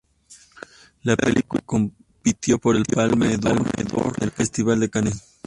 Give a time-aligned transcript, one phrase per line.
[1.03, 5.23] La película compitió por el Palme d'Or en el Festival de Cannes.